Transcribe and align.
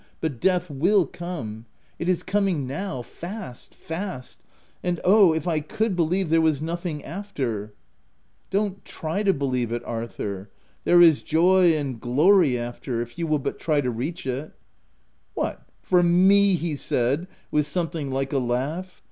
But 0.19 0.41
death 0.41 0.67
will 0.67 1.05
come— 1.05 1.67
it 1.99 2.09
is 2.09 2.23
coming 2.23 2.65
now— 2.65 3.03
fast, 3.03 3.75
fast! 3.75 4.39
—and— 4.81 4.99
Oh, 5.03 5.31
if 5.31 5.47
I 5.47 5.59
could 5.59 5.95
believe 5.95 6.31
there 6.31 6.41
was 6.41 6.59
nothing 6.59 7.03
after!' 7.05 7.55
u 7.59 7.65
i 7.65 7.69
Don't 8.49 8.83
try 8.83 9.21
to 9.21 9.31
believe 9.31 9.71
it, 9.71 9.83
Arthur; 9.85 10.49
there 10.85 11.03
is 11.03 11.21
joy 11.21 11.75
and 11.77 12.01
glory 12.01 12.57
after, 12.57 13.03
if 13.03 13.19
you 13.19 13.27
will 13.27 13.37
but 13.37 13.59
try 13.59 13.79
to 13.79 13.91
reach 13.91 14.25
it!' 14.25 14.39
u 14.45 14.47
c 14.47 14.51
What, 15.35 15.61
for 15.83 16.01
me 16.01 16.55
V 16.55 16.55
he 16.69 16.75
said, 16.75 17.27
with 17.51 17.67
something 17.67 18.09
like 18.09 18.33
a 18.33 18.39
laugh. 18.39 18.99